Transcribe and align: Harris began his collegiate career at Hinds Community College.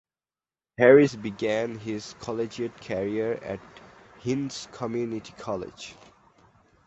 Harris 0.79 1.15
began 1.15 1.77
his 1.77 2.15
collegiate 2.19 2.81
career 2.81 3.33
at 3.43 3.59
Hinds 4.23 4.67
Community 4.71 5.31
College. 5.37 5.93